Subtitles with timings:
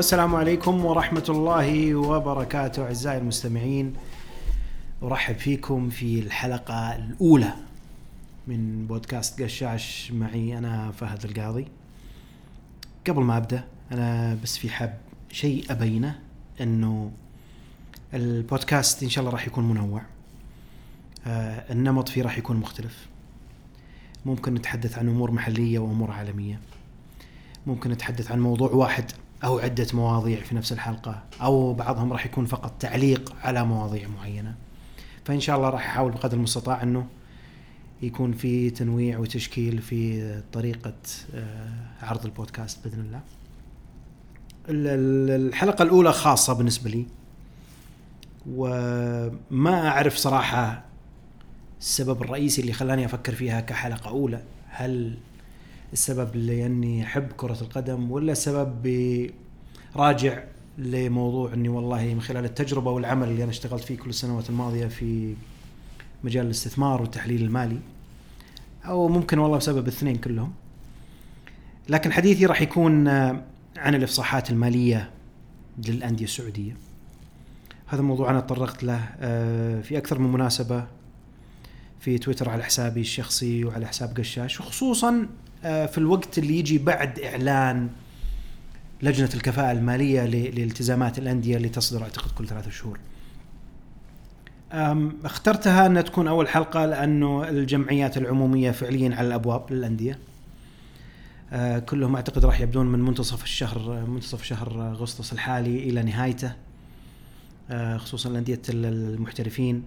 [0.00, 3.94] السلام عليكم ورحمة الله وبركاته أعزائي المستمعين.
[5.02, 7.52] أرحب فيكم في الحلقة الأولى
[8.46, 10.12] من بودكاست قشاش.
[10.12, 11.66] معي أنا فهد القاضي.
[13.08, 14.98] قبل ما أبدأ أنا بس في حاب
[15.32, 16.18] شيء أبينه
[16.60, 17.12] أنه
[18.14, 20.02] البودكاست إن شاء الله راح يكون منوع.
[21.26, 23.06] آه النمط فيه راح يكون مختلف.
[24.26, 26.60] ممكن نتحدث عن أمور محلية وأمور عالمية.
[27.66, 29.12] ممكن نتحدث عن موضوع واحد.
[29.44, 34.54] أو عدة مواضيع في نفس الحلقة أو بعضهم راح يكون فقط تعليق على مواضيع معينة.
[35.24, 37.06] فإن شاء الله راح أحاول بقدر المستطاع إنه
[38.02, 40.94] يكون في تنويع وتشكيل في طريقة
[41.34, 41.70] آه،
[42.02, 43.20] عرض البودكاست بإذن الله.
[44.68, 47.06] الحلقة الأولى خاصة بالنسبة لي.
[48.50, 50.84] وما أعرف صراحة
[51.80, 55.18] السبب الرئيسي اللي خلاني أفكر فيها كحلقة أولى هل
[55.92, 58.86] السبب لأني أحب كرة القدم ولا السبب
[59.96, 60.44] راجع
[60.78, 65.34] لموضوع إني والله من خلال التجربة والعمل اللي أنا اشتغلت فيه كل السنوات الماضية في
[66.24, 67.78] مجال الاستثمار والتحليل المالي
[68.84, 70.52] أو ممكن والله بسبب الاثنين كلهم.
[71.88, 73.08] لكن حديثي راح يكون
[73.76, 75.10] عن الإفصاحات المالية
[75.86, 76.76] للأندية السعودية.
[77.86, 80.86] هذا موضوع أنا تطرقت له آه، في أكثر من مناسبة
[82.00, 85.26] في تويتر على حسابي الشخصي وعلى حساب قشاش وخصوصا
[85.62, 87.88] في الوقت اللي يجي بعد إعلان
[89.02, 92.98] لجنة الكفاءة المالية لالتزامات الأندية اللي تصدر أعتقد كل ثلاثة شهور.
[95.24, 100.18] اخترتها انها تكون أول حلقة لأنه الجمعيات العمومية فعليا على الأبواب للأندية.
[101.52, 106.52] آه، كلهم أعتقد راح يبدون من منتصف الشهر منتصف شهر أغسطس الحالي إلى نهايته.
[107.70, 109.82] آه، خصوصا الأندية المحترفين.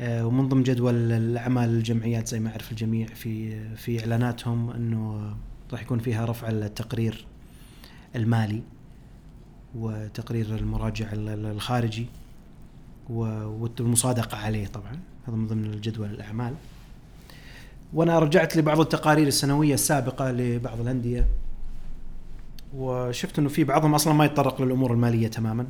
[0.00, 5.34] آه، ومن ضمن جدول الأعمال الجمعيات زي ما يعرف الجميع في في إعلاناتهم إنه
[5.72, 7.26] راح يكون فيها رفع التقرير
[8.16, 8.62] المالي
[9.74, 12.06] وتقرير المراجع الخارجي
[13.10, 15.00] والمصادقة عليه طبعا.
[15.26, 16.54] هذا من ضمن الجدول الأعمال.
[17.92, 21.26] وأنا رجعت لبعض التقارير السنوية السابقة لبعض الأندية
[22.76, 25.66] وشفت إنه في بعضهم أصلا ما يتطرق للأمور المالية تماما.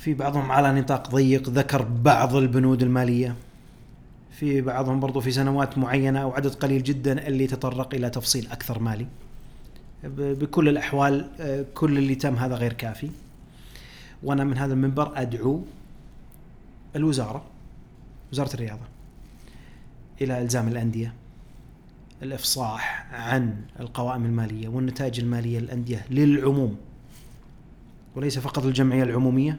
[0.00, 3.36] في بعضهم على نطاق ضيق ذكر بعض البنود المالية.
[4.32, 8.78] في بعضهم برضو في سنوات معينة أو عدد قليل جدا اللي تطرق إلى تفصيل أكثر
[8.78, 9.06] مالي.
[10.04, 13.10] بكل الأحوال آه، كل اللي تم هذا غير كافي.
[14.22, 15.62] وأنا من هذا المنبر أدعو
[16.96, 17.44] الوزارة
[18.32, 18.84] وزارة الرياضة
[20.20, 21.14] إلى إلزام الأندية
[22.22, 26.76] الإفصاح عن القوائم المالية والنتائج المالية للأندية للعموم.
[28.16, 29.58] وليس فقط الجمعية العمومية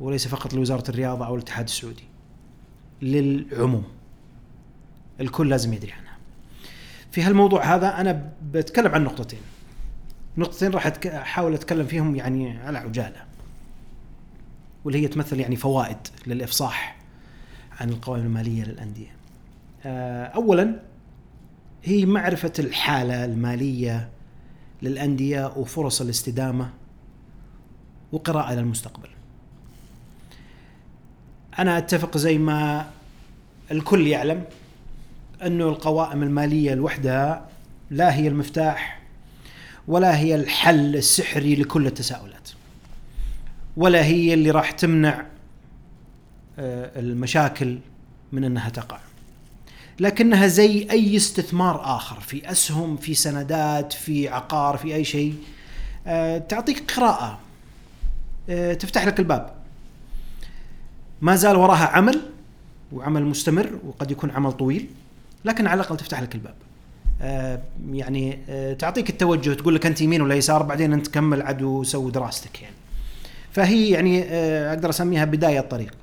[0.00, 2.04] وليس فقط لوزارة الرياضة أو الاتحاد السعودي.
[3.02, 3.84] للعموم.
[5.20, 6.16] الكل لازم يدري عنها.
[7.10, 9.40] في هالموضوع هذا أنا بتكلم عن نقطتين.
[10.38, 13.24] نقطتين راح أحاول أتكلم فيهم يعني على عجالة.
[14.84, 15.96] واللي هي تمثل يعني فوائد
[16.26, 16.96] للإفصاح
[17.80, 19.16] عن القوائم المالية للأندية.
[19.84, 20.80] آه، اولا
[21.84, 24.08] هي معرفة الحالة المالية
[24.82, 26.70] للأندية وفرص الاستدامة
[28.12, 29.08] وقراءة للمستقبل.
[31.58, 32.90] أنا أتفق زي ما
[33.70, 34.44] الكل يعلم
[35.46, 37.48] انه القوائم المالية لوحدها
[37.90, 39.00] لا هي المفتاح
[39.88, 42.50] ولا هي الحل السحري لكل التساؤلات
[43.76, 45.26] ولا هي اللي راح تمنع
[46.58, 47.78] آه، المشاكل
[48.32, 48.98] من أنها تقع.
[50.00, 55.34] لكنها زي أي استثمار آخر في أسهم في سندات في عقار في أي شيء
[56.06, 57.38] آه، تعطيك قراءة
[58.48, 59.55] آه، تفتح لك الباب.
[61.20, 62.20] ما زال وراها عمل
[62.92, 64.88] وعمل مستمر وقد يكون عمل طويل
[65.44, 66.54] لكن على الأقل تفتح لك الباب.
[67.22, 67.62] آه
[67.92, 72.10] يعني آه تعطيك التوجه تقول لك أنت يمين ولا يسار بعدين أنت كمل عد وسوي
[72.10, 72.74] دراستك يعني.
[73.52, 75.94] فهي يعني آه أقدر أسميها بداية الطريق.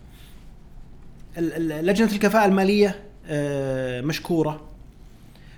[1.38, 4.62] لجنة الكفاءة المالية آه مشكورة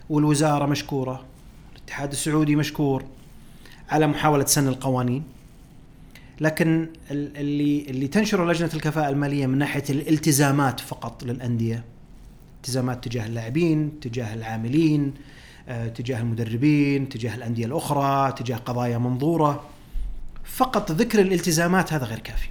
[0.09, 1.23] والوزارة مشكورة
[1.75, 3.03] الاتحاد السعودي مشكور
[3.89, 5.23] على محاولة سن القوانين.
[6.41, 11.83] لكن اللي اللي تنشره لجنة الكفاءة المالية من ناحية الالتزامات فقط للأندية.
[12.55, 15.13] التزامات تجاه اللاعبين تجاه العاملين
[15.69, 19.63] آه، تجاه المدربين تجاه الأندية الأخرى تجاه قضايا منظورة.
[20.43, 22.47] فقط ذكر الالتزامات هذا غير كافي.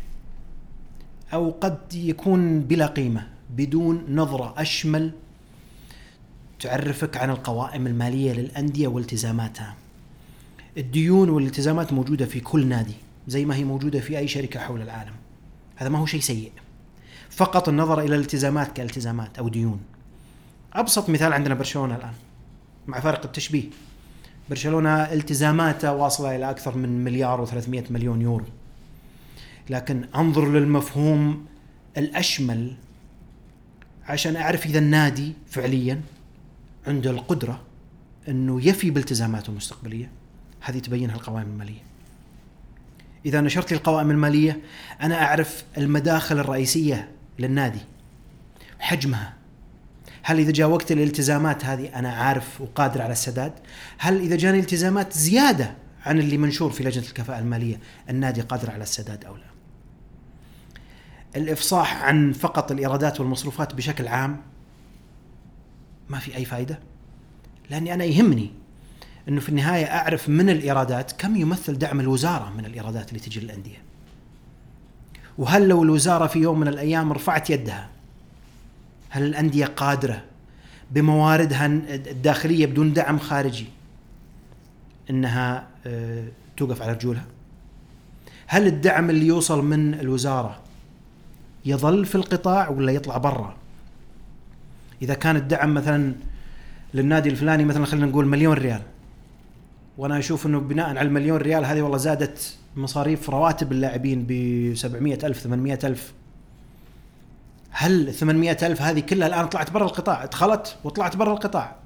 [1.32, 3.26] أو قد يكون بلا قيمة
[3.56, 5.12] بدون نظرة أشمل
[6.60, 9.74] تعرفك عن القوائم المالية للأندية والتزاماتها.
[10.76, 12.94] الديون والالتزامات موجودة في كل نادي.
[13.28, 15.14] زي ما هي موجودة في أي شركة حول العالم.
[15.76, 16.52] هذا ما هو شيء سيء.
[17.30, 19.80] فقط النظر إلى الالتزامات كالتزامات أو ديون.
[20.72, 22.12] أبسط مثال عندنا برشلونة الآن
[22.86, 23.64] مع فارق التشبيه.
[24.50, 28.44] برشلونة التزاماته واصلة إلى أكثر من مليار و300 مليون يورو.
[29.70, 31.46] لكن أنظر للمفهوم
[31.96, 32.76] الأشمل
[34.08, 36.00] عشان أعرف إذا النادي فعليا
[36.86, 37.60] عنده القدرة
[38.28, 40.10] إنه يفي بالتزاماته المستقبلية.
[40.60, 41.93] هذه تبينها القوائم المالية.
[43.26, 44.60] إذا نشرت لي القوائم المالية
[45.02, 47.80] أنا أعرف المداخل الرئيسية للنادي
[48.78, 49.34] حجمها.
[50.22, 53.52] هل إذا جاء وقت الالتزامات هذه أنا عارف وقادر على السداد.
[53.98, 55.74] هل إذا جاني التزامات زيادة
[56.06, 57.80] عن اللي منشور في لجنة الكفاءة المالية
[58.10, 59.54] النادي قادر على السداد أو لا؟
[61.36, 64.40] الإفصاح عن فقط الإيرادات والمصروفات بشكل عام
[66.08, 66.78] ما في أي فائده
[67.70, 68.52] لأني أنا يهمني
[69.28, 73.82] إنه في النهاية أعرف من الإيرادات كم يمثل دعم الوزارة من الإيرادات اللي تجي للأندية
[75.38, 77.88] وهل لو الوزارة في يوم من الأيام رفعت يدها
[79.10, 80.22] هل الأندية قادرة
[80.90, 83.66] بمواردها الداخلية بدون دعم خارجي
[85.10, 86.24] إنها آه،
[86.56, 87.24] توقف على رجولها؟
[88.46, 90.60] هل الدعم اللي يوصل من الوزارة
[91.64, 93.56] يظل في القطاع ولا يطلع برا؟
[95.02, 96.14] إذا كان الدعم مثلا
[96.94, 98.82] للنادي الفلاني مثلا خلينا نقول مليون ريال
[99.98, 105.18] وأنا أشوف انه بناء على المليون ريال هذه والله زادت مصاريف رواتب اللاعبين ب 700
[105.24, 106.12] ألف 800 ألف.
[107.70, 111.76] هل 800 ألف هذه كلها الآن طلعت برا القطاع؟ دخلت وطلعت برا القطاع.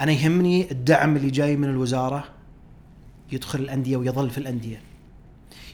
[0.00, 2.24] أنا يهمني الدعم اللي جاي من الوزارة
[3.32, 4.80] يدخل الأندية ويظل في الأندية.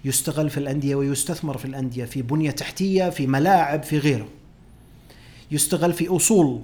[0.04, 4.28] يستغل في الأندية ويستثمر في الأندية في بنية تحتية في ملاعب في غيره.
[5.50, 6.60] يستغل في أصول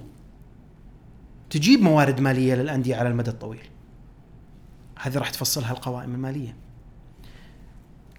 [1.49, 3.59] تجيب موارد مالية للأندية على المدى الطويل.
[4.99, 6.55] هذه راح تفصلها القوائم المالية.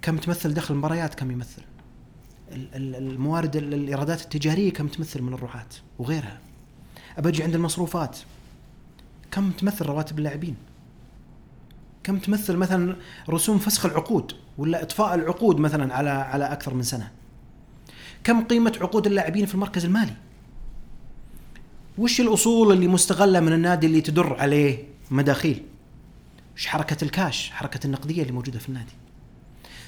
[0.03, 1.63] كم تمثل دخل المباريات كم يمثل.
[2.53, 5.67] الموارد الإيرادات التجارية كم تمثل من الرعاة
[5.99, 6.39] وغيرها.
[7.19, 8.19] ابجي عند المصروفات.
[9.31, 10.57] كم تمثل رواتب اللاعبين؟
[12.05, 12.97] كم تمثل مثلا
[13.31, 17.11] رسوم فسخ العقود ولا إطفاء العقود مثلا على على أكثر من سنة؟
[18.25, 20.15] كم قيمة عقود اللاعبين في المركز المالي؟
[21.99, 25.63] وش الأصول اللي مستغلة من النادي اللي تدر عليه مداخيل؟
[26.59, 28.93] وش حركة الكاش؟ حركة النقدية اللي موجودة في النادي.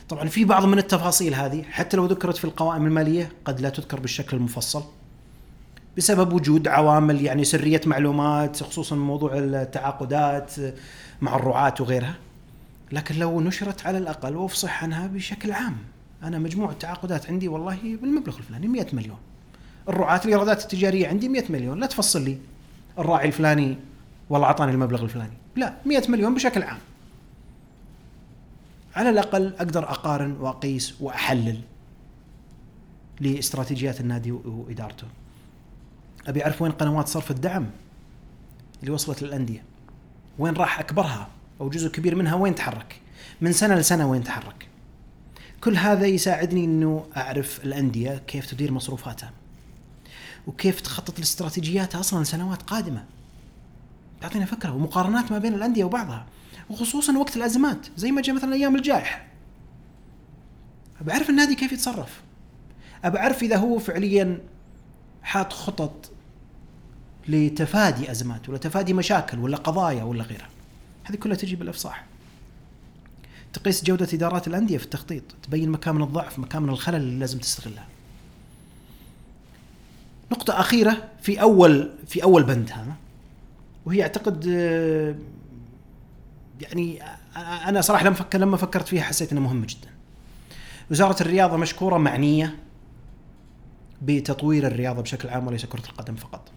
[0.08, 4.00] طبعا في بعض من التفاصيل هذه حتى لو ذكرت في القوائم المالية قد لا تذكر
[4.00, 4.82] بالشكل المفصل.
[5.96, 10.52] بسبب وجود عوامل يعني سرية معلومات خصوصا موضوع التعاقدات
[11.20, 12.14] مع الرعاة وغيرها.
[12.92, 15.76] لكن لو نشرت على الأقل وأفصح عنها بشكل عام
[16.22, 19.18] أنا مجموع التعاقدات عندي والله بالمبلغ الفلاني 100 مليون.
[19.88, 21.80] الرعاة الإيرادات التجارية عندي 100 مليون.
[21.80, 22.38] لا تفصل لي.
[22.98, 23.89] الراعي الفلاني
[24.30, 26.78] والله أعطاني المبلغ الفلاني لا 100 مليون بشكل عام
[28.96, 31.60] على الأقل أقدر أقارن وأقيس وأحلل
[33.20, 35.06] لاستراتيجيات النادي وإدارته.
[36.26, 37.66] أبي أعرف وين قنوات صرف الدعم
[38.80, 39.62] اللي وصلت للأندية.
[40.38, 41.28] وين راح أكبرها
[41.60, 43.00] أو جزء كبير منها وين تحرك؟
[43.40, 44.68] من سنة لسنة وين تحرك؟
[45.64, 49.32] كل هذا يساعدني إنه أعرف الأندية كيف تدير مصروفاتها.
[50.46, 53.04] وكيف تخطط لاستراتيجياتها أصلا سنوات قادمة.
[54.20, 56.26] تعطينا فكرة ومقارنات ما بين الأندية وبعضها.
[56.70, 59.26] وخصوصا وقت الأزمات زي ما جاء مثلا أيام الجائحه
[61.00, 62.20] بعرف النادي كيف يتصرف.
[63.04, 64.40] بعرف إذا هو فعليا
[65.22, 66.10] حاط خطط
[67.28, 70.48] لتفادي أزمات ولا تفادي مشاكل ولا قضايا ولا غيرها.
[71.04, 72.04] هذه كلها تجي بالإفصاح.
[73.52, 77.86] تقيس جودة إدارات الأندية في التخطيط تبين مكامن الضعف مكامن الخلل اللي لازم تستغلها.
[80.32, 82.94] نقطة أخيرة في أول في أول بند هذا.
[83.86, 84.44] وهي أعتقد
[86.60, 87.02] يعني
[87.36, 89.88] أنا صراحة لما فكر لما فكرت فيها حسيت إنها مهمة جدا.
[90.90, 92.56] وزارة الرياضة مشكورة معنية
[94.02, 96.50] بتطوير الرياضة بشكل عام وليس كرة القدم فقط.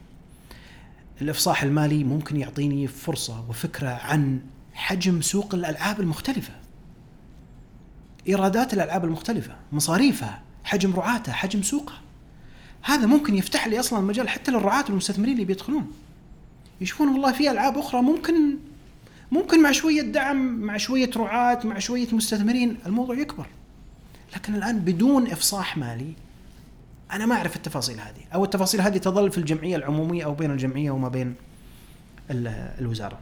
[1.22, 4.42] الإفصاح المالي ممكن يعطيني فرصة وفكرة عن
[4.74, 6.54] حجم سوق الألعاب المختلفة.
[8.28, 12.02] إيرادات الألعاب المختلفة، مصاريفها، حجم رعاتها، حجم سوقها.
[12.82, 15.92] هذا ممكن يفتح لي أصلا مجال حتى للرعاة والمستثمرين اللي بيدخلون.
[16.82, 18.58] يشوفون والله في ألعاب أخرى ممكن
[19.32, 23.46] ممكن مع شوية دعم مع شوية رعاة مع شوية مستثمرين الموضوع يكبر.
[24.36, 26.14] لكن الآن بدون إفصاح مالي
[27.12, 30.92] أنا ما أعرف التفاصيل هذه أو التفاصيل هذه تظل في الجمعية العمومية أو بين الجمعية
[30.92, 31.36] وما بين
[32.80, 33.20] الوزارة.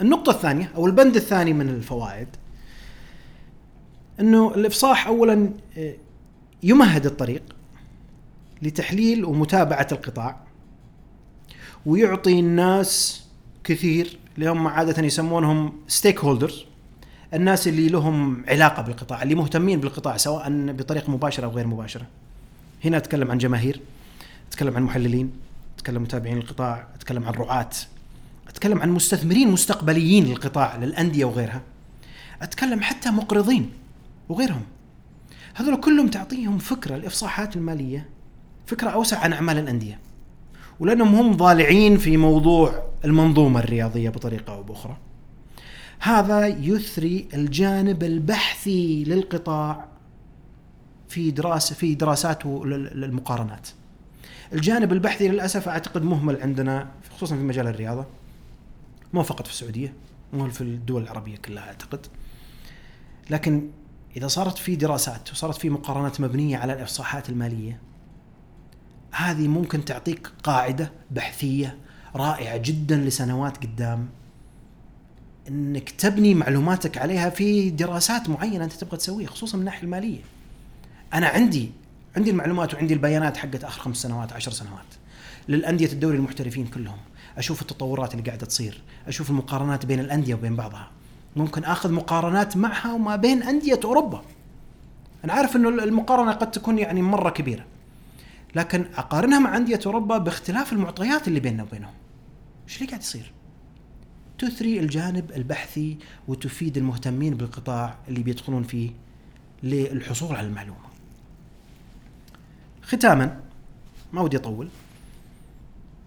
[0.00, 2.28] النقطة الثانية أو البند الثاني من الفوائد
[4.20, 5.94] إنه الإفصاح اولا آه،
[6.62, 7.42] يمهد الطريق
[8.62, 10.47] لتحليل ومتابعة القطاع.
[11.88, 13.22] ويعطي الناس
[13.64, 16.64] كثير اللي هم عادة يسمونهم ستيك هولدرز
[17.34, 22.06] الناس اللي لهم علاقة بالقطاع اللي مهتمين بالقطاع سواء بطريقة مباشرة أو غير مباشرة.
[22.84, 23.80] هنا أتكلم عن جماهير
[24.48, 25.32] أتكلم عن محللين
[25.76, 27.70] أتكلم متابعين القطاع أتكلم عن رعاة
[28.48, 31.62] أتكلم عن مستثمرين مستقبليين للقطاع للأندية وغيرها.
[32.42, 33.70] أتكلم حتى مقرضين
[34.28, 34.62] وغيرهم.
[35.54, 38.08] هذول كلهم تعطيهم فكرة الإفصاحات المالية
[38.66, 40.07] فكرة أوسع عن أعمال الأندية.
[40.80, 44.96] ولأنهم هم ضالعين في موضوع المنظومة الرياضية بطريقة أو بأخرى
[46.00, 49.88] هذا يثري الجانب البحثي للقطاع
[51.08, 53.68] في دراسه في دراساته للمقارنات.
[54.52, 58.06] الجانب البحثي للأسف أعتقد مهمل عندنا خصوصا في مجال الرياضة.
[59.12, 59.92] مو فقط في السعودية،
[60.32, 62.06] مو في الدول العربية كلها أعتقد.
[63.30, 63.70] لكن
[64.16, 67.80] إذا صارت في دراسات وصارت في مقارنات مبنية على الإفصاحات المالية
[69.12, 71.76] هذه ممكن تعطيك قاعدة بحثية
[72.16, 74.08] رائعة جدا لسنوات قدام.
[75.48, 80.20] إنك تبني معلوماتك عليها في دراسات معينة أنت تبغى تسويها خصوصا من الناحية المالية.
[81.14, 81.70] أنا عندي
[82.16, 84.86] عندي المعلومات وعندي البيانات حقت آخر خمس سنوات عشر سنوات.
[85.48, 86.98] للأندية الدوري المحترفين كلهم.
[87.38, 88.82] أشوف التطورات اللي قاعدة تصير.
[89.06, 90.90] أشوف المقارنات بين الأندية وبين بعضها.
[91.36, 94.22] ممكن آخذ مقارنات معها وما بين أندية أوروبا.
[95.24, 97.64] أنا عارف إنه المقارنة قد تكون يعني مرة كبيرة.
[98.54, 101.94] لكن أقارنها مع أندية أوروبا باختلاف المعطيات اللي بيننا وبينهم.
[102.68, 103.32] إيش اللي قاعد يصير؟
[104.38, 108.90] تثري الجانب البحثي وتفيد المهتمين بالقطاع اللي بيدخلون فيه
[109.62, 110.88] للحصول على المعلومة.
[112.82, 113.40] ختاما
[114.12, 114.68] ما ودي أطول.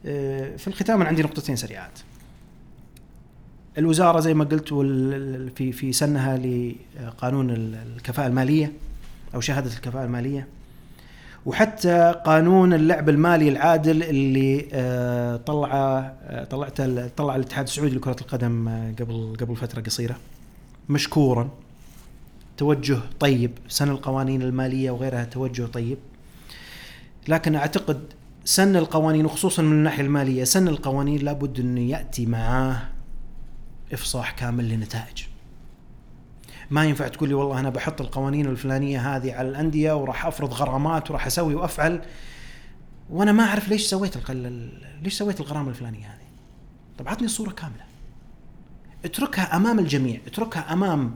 [0.06, 2.00] آه، في الختام عندي نقطتين سريعات.
[3.78, 4.74] الوزارة زي ما قلت
[5.56, 8.74] في في سنها لقانون الكفاءة المالية
[9.36, 10.48] أو شهادة الكفاءة المالية
[11.46, 18.70] وحتى قانون اللعب المالي العادل اللي آه، طلعه آه، طلعته طلع الاتحاد السعودي لكرة القدم
[19.00, 20.16] قبل قبل فترة قصيرة.
[20.90, 21.50] مشكورا.
[22.58, 23.52] توجه طيب.
[23.68, 25.98] سن القوانين المالية وغيرها توجه طيب.
[27.28, 28.02] لكن أعتقد
[28.46, 32.78] سن القوانين وخصوصا من الناحية المالية سن القوانين لابد انه يأتي معاه
[33.94, 35.31] إفصاح كامل لنتائج.
[36.72, 41.12] ما ينفع تقول لي والله أنا بحط القوانين الفلانية هذه على الأندية وراح أفرض غرامات
[41.12, 42.01] وراح أسوي وأفعل.
[43.10, 44.72] وأنا ما أعرف ليش سويت القل...
[45.04, 46.28] ليش سويت الغرامة الفلانية هذه.
[46.98, 47.84] طب عطني الصورة كاملة.
[49.06, 51.16] اتركها أمام الجميع اتركها أمام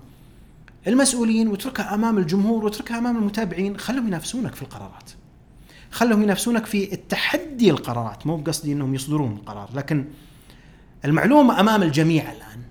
[0.87, 3.77] المسؤولين واتركها أمام الجمهور واتركها أمام المتابعين.
[3.77, 5.11] خلهم ينافسونك في القرارات.
[5.91, 8.27] خلهم ينافسونك في التحدي القرارات.
[8.27, 10.05] مو بقصدي إنهم يصدرون القرار لكن
[11.05, 12.64] المعلومة أمام الجميع الآن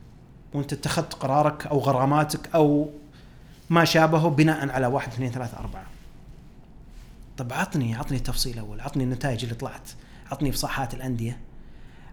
[0.54, 2.90] وانت اتخذت قرارك أو غراماتك أو
[3.70, 5.86] ما شابهه بناء على واحد اثنين ثلاثة أربعة.
[7.36, 9.90] طب عطني عطني التفصيل أول عطني النتائج اللي طلعت
[10.30, 11.40] عطني إفصاحات الأندية.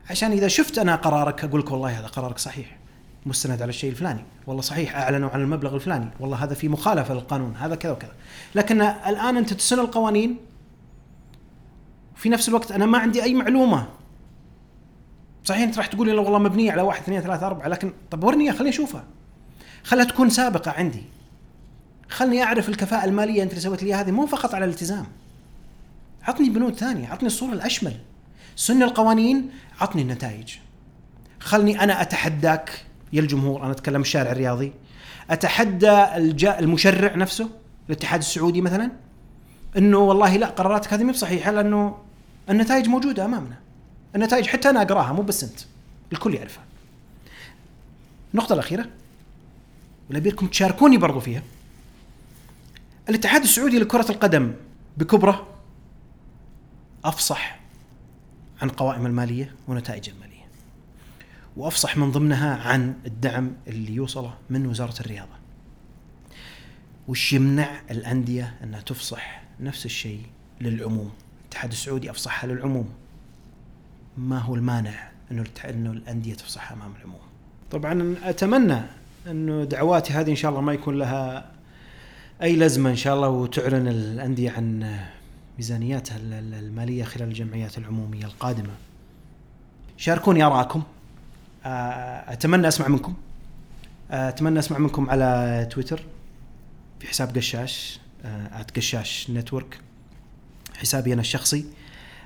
[0.10, 2.78] عشان إذا شفت أنا قرارك أقول لك والله هذا قرارك صحيح
[3.26, 7.56] مستند على الشيء الفلاني والله صحيح أعلنوا عن المبلغ الفلاني والله هذا في مخالفة للقانون
[7.56, 8.14] هذا كذا وكذا.
[8.56, 10.38] لكن الآن أنت تسن القوانين
[12.16, 13.88] في نفس الوقت أنا ما عندي أي معلومة
[15.44, 18.52] صحيح انت راح تقول لي والله مبنية على واحد اثنين ثلاثة أربعة لكن طب ورني
[18.52, 19.04] خليني أشوفها.
[19.84, 21.04] خلها تكون سابقة عندي.
[22.10, 25.06] خلني أعرف الكفاءة المالية أنت اللي سويت لي هذه مو فقط على الالتزام.
[26.24, 27.94] عطني بنود ثانية عطني الصورة الأشمل.
[28.56, 29.50] سن القوانين
[29.82, 30.56] عطني النتائج.
[31.40, 34.74] خلني أنا أتحداك يا الجمهور أنا أتكلم الشارع الرياضي.
[35.30, 36.06] أتحدى
[36.60, 37.50] المشرع نفسه
[37.90, 38.92] الاتحاد السعودي مثلا.
[39.78, 41.98] إنه والله لا قراراتك هذه مو صحيحه لأنه
[42.50, 43.56] النتائج موجودة أمامنا.
[44.16, 45.60] النتائج حتى أنا أقراها مو بس أنت
[46.12, 46.64] الكل يعرفها.
[48.34, 48.90] النقطة الأخيرة
[50.08, 51.44] واللي ابيكم تشاركوني برضو فيها.
[53.10, 54.54] الاتحاد السعودي لكرة القدم
[54.98, 55.48] بكبره
[57.04, 57.60] أفصح
[58.62, 60.32] عن قوائم المالية ونتائج المالية
[61.58, 65.42] وأفصح من ضمنها عن الدعم اللي يوصله من وزارة الرياضة.
[67.08, 70.22] وش يمنع الأندية أنها تفصح نفس الشيء
[70.62, 72.90] للعموم؟ الاتحاد السعودي أفصحها للعموم.
[74.18, 77.20] ما هو المانع إنه إنه الأندية تفصحها أمام العموم.
[77.72, 78.82] طبعا أتمنى
[79.28, 81.52] انه دعواتي هذه إن شاء الله ما يكون لها
[82.42, 84.96] أي لزمة إن شاء الله وتعلن الأندية عن
[85.58, 88.74] ميزانياتها المالية خلال الجمعيات العمومية القادمة.
[89.98, 90.84] شاركوني ارائكم
[91.66, 93.14] آه، أتمنى أسمع منكم.
[94.12, 96.04] آه، أتمنى أسمع منكم على تويتر
[97.00, 99.80] في حساب قشاش آه، @قشاش network
[100.78, 101.66] حسابي أنا الشخصي.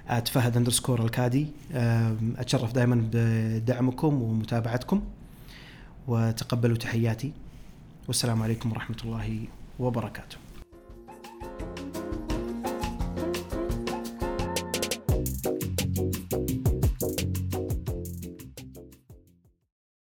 [0.08, 1.48] @فهد underscore الكادي
[2.38, 5.02] أتشرف دائما بدعمكم ومتابعتكم
[6.08, 7.32] وتقبلوا تحياتي.
[8.08, 9.40] والسلام عليكم ورحمة الله
[9.80, 10.38] وبركاته.